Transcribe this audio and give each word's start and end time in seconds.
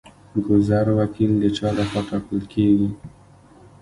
ګذر 0.45 0.87
وکیل 0.99 1.31
د 1.41 1.43
چا 1.57 1.67
لخوا 1.77 2.01
ټاکل 2.09 2.39
کیږي؟ 2.51 2.89